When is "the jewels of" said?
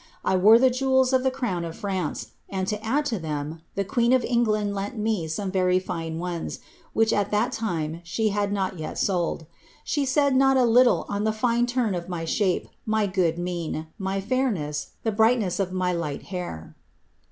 0.57-1.21